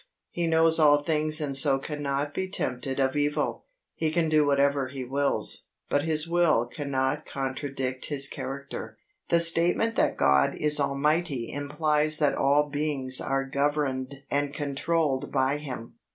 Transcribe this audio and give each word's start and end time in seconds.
He 0.31 0.47
knows 0.47 0.79
all 0.79 1.03
things 1.03 1.39
and 1.39 1.55
so 1.55 1.77
cannot 1.77 2.33
be 2.33 2.49
tempted 2.49 2.99
of 2.99 3.15
evil. 3.15 3.65
He 3.93 4.09
can 4.09 4.29
do 4.29 4.47
whatever 4.47 4.87
He 4.87 5.05
wills, 5.05 5.65
but 5.89 6.01
His 6.05 6.27
will 6.27 6.65
cannot 6.65 7.27
contradict 7.27 8.05
His 8.07 8.27
character. 8.27 8.97
The 9.29 9.39
statement 9.39 9.95
that 9.97 10.17
God 10.17 10.55
is 10.55 10.79
Almighty 10.79 11.51
implies 11.51 12.17
that 12.17 12.33
all 12.33 12.71
beings 12.71 13.21
are 13.21 13.45
governed 13.45 14.23
and 14.31 14.51
controlled 14.55 15.31
by 15.31 15.57
Him. 15.57 15.93